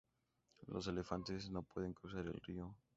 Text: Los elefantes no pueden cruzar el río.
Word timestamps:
Los 0.65 0.87
elefantes 0.87 1.51
no 1.51 1.61
pueden 1.61 1.93
cruzar 1.93 2.25
el 2.25 2.33
río. 2.41 2.75